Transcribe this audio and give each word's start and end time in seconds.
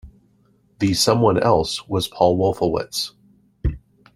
The 0.79 0.95
someone 0.95 1.37
else 1.43 1.87
was 1.87 2.07
Paul 2.07 2.35
Wolfowitz. 2.39 3.11